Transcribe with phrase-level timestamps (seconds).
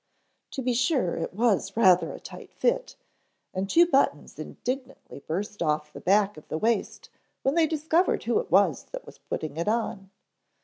[0.53, 2.95] To be sure, it was rather a tight fit
[3.53, 7.09] and two buttons indignantly burst off the back of the waist
[7.43, 10.09] when they discovered who it was that was putting it on.